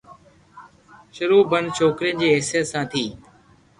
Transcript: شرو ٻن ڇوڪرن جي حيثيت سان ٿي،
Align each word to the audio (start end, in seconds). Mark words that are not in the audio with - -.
شرو 1.15 1.39
ٻن 1.49 1.63
ڇوڪرن 1.75 2.13
جي 2.21 2.27
حيثيت 2.35 2.65
سان 2.71 2.83
ٿي، 2.91 3.05